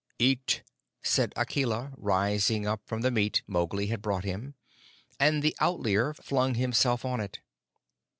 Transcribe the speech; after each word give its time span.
"Eat," 0.17 0.63
said 1.03 1.31
Akela, 1.35 1.93
rising 1.95 2.65
up 2.65 2.81
from 2.87 3.01
the 3.01 3.11
meat 3.11 3.43
Mowgli 3.45 3.85
had 3.85 4.01
brought 4.01 4.23
him, 4.23 4.55
and 5.19 5.43
the 5.43 5.55
Outlier 5.59 6.15
flung 6.15 6.55
himself 6.55 7.05
on 7.05 7.19
it. 7.19 7.39